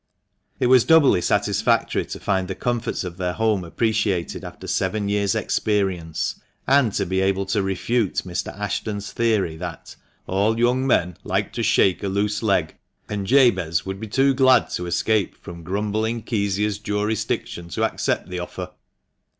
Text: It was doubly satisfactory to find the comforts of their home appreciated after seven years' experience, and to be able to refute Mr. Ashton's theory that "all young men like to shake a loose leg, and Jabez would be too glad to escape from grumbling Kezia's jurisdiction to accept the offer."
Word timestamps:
It 0.59 0.65
was 0.65 0.83
doubly 0.83 1.21
satisfactory 1.21 2.07
to 2.07 2.19
find 2.19 2.47
the 2.47 2.55
comforts 2.55 3.03
of 3.03 3.17
their 3.17 3.33
home 3.33 3.63
appreciated 3.63 4.43
after 4.43 4.65
seven 4.65 5.09
years' 5.09 5.35
experience, 5.35 6.39
and 6.65 6.91
to 6.93 7.05
be 7.05 7.21
able 7.21 7.45
to 7.45 7.61
refute 7.61 8.23
Mr. 8.25 8.47
Ashton's 8.57 9.11
theory 9.11 9.57
that 9.57 9.95
"all 10.25 10.57
young 10.57 10.87
men 10.87 11.17
like 11.23 11.53
to 11.53 11.61
shake 11.61 12.01
a 12.01 12.07
loose 12.07 12.41
leg, 12.41 12.77
and 13.09 13.27
Jabez 13.27 13.85
would 13.85 13.99
be 13.99 14.07
too 14.07 14.33
glad 14.33 14.71
to 14.71 14.87
escape 14.87 15.37
from 15.37 15.61
grumbling 15.61 16.23
Kezia's 16.23 16.79
jurisdiction 16.79 17.69
to 17.69 17.83
accept 17.83 18.27
the 18.27 18.39
offer." 18.39 18.71